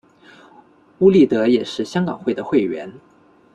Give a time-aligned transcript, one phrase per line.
[0.97, 2.91] 邬励德也是香港会的会员。